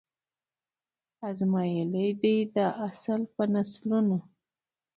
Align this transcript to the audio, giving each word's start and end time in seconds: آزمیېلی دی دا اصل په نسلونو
آزمیېلی 1.27 2.07
دی 2.21 2.35
دا 2.55 2.67
اصل 2.87 3.21
په 3.33 3.43
نسلونو 3.53 4.17